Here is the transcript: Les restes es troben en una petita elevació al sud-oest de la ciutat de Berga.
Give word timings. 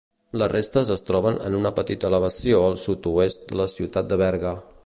Les 0.41 0.47
restes 0.53 0.89
es 0.95 1.05
troben 1.09 1.37
en 1.51 1.59
una 1.59 1.71
petita 1.81 2.11
elevació 2.11 2.65
al 2.71 2.81
sud-oest 2.87 3.49
de 3.53 3.63
la 3.65 3.73
ciutat 3.79 4.13
de 4.15 4.23
Berga. 4.27 4.61